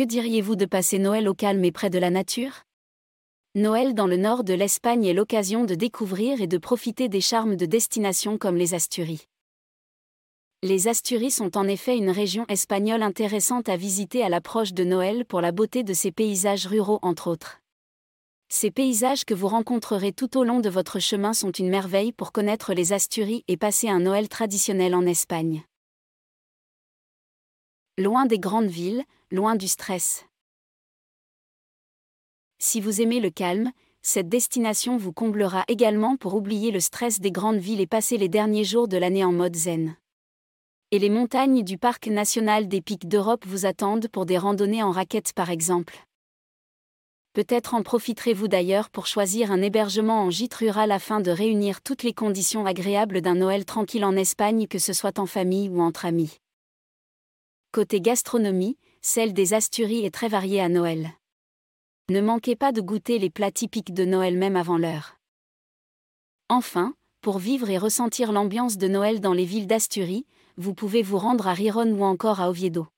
Que 0.00 0.06
diriez-vous 0.06 0.56
de 0.56 0.64
passer 0.64 0.98
Noël 0.98 1.28
au 1.28 1.34
calme 1.34 1.62
et 1.62 1.72
près 1.72 1.90
de 1.90 1.98
la 1.98 2.08
nature? 2.08 2.62
Noël 3.54 3.92
dans 3.92 4.06
le 4.06 4.16
nord 4.16 4.44
de 4.44 4.54
l'Espagne 4.54 5.04
est 5.04 5.12
l'occasion 5.12 5.64
de 5.64 5.74
découvrir 5.74 6.40
et 6.40 6.46
de 6.46 6.56
profiter 6.56 7.10
des 7.10 7.20
charmes 7.20 7.54
de 7.54 7.66
destinations 7.66 8.38
comme 8.38 8.56
les 8.56 8.72
Asturies. 8.72 9.26
Les 10.62 10.88
Asturies 10.88 11.30
sont 11.30 11.54
en 11.54 11.68
effet 11.68 11.98
une 11.98 12.08
région 12.08 12.46
espagnole 12.48 13.02
intéressante 13.02 13.68
à 13.68 13.76
visiter 13.76 14.22
à 14.22 14.30
l'approche 14.30 14.72
de 14.72 14.84
Noël 14.84 15.26
pour 15.26 15.42
la 15.42 15.52
beauté 15.52 15.84
de 15.84 15.92
ses 15.92 16.12
paysages 16.12 16.66
ruraux 16.66 17.00
entre 17.02 17.28
autres. 17.28 17.60
Ces 18.48 18.70
paysages 18.70 19.26
que 19.26 19.34
vous 19.34 19.48
rencontrerez 19.48 20.12
tout 20.12 20.38
au 20.38 20.44
long 20.44 20.60
de 20.60 20.70
votre 20.70 20.98
chemin 20.98 21.34
sont 21.34 21.52
une 21.52 21.68
merveille 21.68 22.12
pour 22.12 22.32
connaître 22.32 22.72
les 22.72 22.94
Asturies 22.94 23.44
et 23.48 23.58
passer 23.58 23.90
un 23.90 24.00
Noël 24.00 24.30
traditionnel 24.30 24.94
en 24.94 25.04
Espagne. 25.04 25.62
Loin 28.00 28.24
des 28.24 28.38
grandes 28.38 28.70
villes, 28.70 29.04
loin 29.30 29.56
du 29.56 29.68
stress. 29.68 30.24
Si 32.58 32.80
vous 32.80 33.02
aimez 33.02 33.20
le 33.20 33.28
calme, 33.28 33.72
cette 34.00 34.30
destination 34.30 34.96
vous 34.96 35.12
comblera 35.12 35.64
également 35.68 36.16
pour 36.16 36.34
oublier 36.34 36.70
le 36.70 36.80
stress 36.80 37.20
des 37.20 37.30
grandes 37.30 37.58
villes 37.58 37.82
et 37.82 37.86
passer 37.86 38.16
les 38.16 38.30
derniers 38.30 38.64
jours 38.64 38.88
de 38.88 38.96
l'année 38.96 39.22
en 39.22 39.32
mode 39.32 39.54
zen. 39.54 39.98
Et 40.92 40.98
les 40.98 41.10
montagnes 41.10 41.62
du 41.62 41.76
Parc 41.76 42.06
national 42.06 42.68
des 42.68 42.80
Pics 42.80 43.06
d'Europe 43.06 43.44
vous 43.46 43.66
attendent 43.66 44.08
pour 44.08 44.24
des 44.24 44.38
randonnées 44.38 44.82
en 44.82 44.92
raquettes 44.92 45.34
par 45.34 45.50
exemple. 45.50 45.98
Peut-être 47.34 47.74
en 47.74 47.82
profiterez-vous 47.82 48.48
d'ailleurs 48.48 48.88
pour 48.88 49.06
choisir 49.08 49.52
un 49.52 49.60
hébergement 49.60 50.22
en 50.22 50.30
gîte 50.30 50.54
rural 50.54 50.90
afin 50.90 51.20
de 51.20 51.30
réunir 51.30 51.82
toutes 51.82 52.02
les 52.02 52.14
conditions 52.14 52.64
agréables 52.64 53.20
d'un 53.20 53.34
Noël 53.34 53.66
tranquille 53.66 54.06
en 54.06 54.16
Espagne 54.16 54.68
que 54.68 54.78
ce 54.78 54.94
soit 54.94 55.18
en 55.18 55.26
famille 55.26 55.68
ou 55.68 55.82
entre 55.82 56.06
amis. 56.06 56.40
Côté 57.72 58.00
gastronomie, 58.00 58.76
celle 59.00 59.32
des 59.32 59.54
Asturies 59.54 60.04
est 60.04 60.10
très 60.10 60.26
variée 60.26 60.60
à 60.60 60.68
Noël. 60.68 61.12
Ne 62.08 62.20
manquez 62.20 62.56
pas 62.56 62.72
de 62.72 62.80
goûter 62.80 63.20
les 63.20 63.30
plats 63.30 63.52
typiques 63.52 63.94
de 63.94 64.04
Noël 64.04 64.36
même 64.36 64.56
avant 64.56 64.76
l'heure. 64.76 65.20
Enfin, 66.48 66.94
pour 67.20 67.38
vivre 67.38 67.70
et 67.70 67.78
ressentir 67.78 68.32
l'ambiance 68.32 68.76
de 68.76 68.88
Noël 68.88 69.20
dans 69.20 69.32
les 69.32 69.44
villes 69.44 69.68
d'Asturie, 69.68 70.26
vous 70.56 70.74
pouvez 70.74 71.02
vous 71.02 71.18
rendre 71.18 71.46
à 71.46 71.52
Riron 71.52 71.92
ou 71.92 72.02
encore 72.02 72.40
à 72.40 72.50
Oviedo. 72.50 72.88